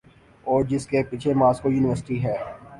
[0.47, 2.35] اورجس کے پیچھے Moscow university ہے۔